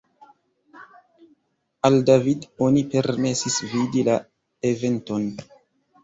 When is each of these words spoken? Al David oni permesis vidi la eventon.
Al 1.89 1.97
David 2.09 2.47
oni 2.67 2.83
permesis 2.93 3.59
vidi 3.73 4.03
la 4.09 4.15
eventon. 4.71 5.29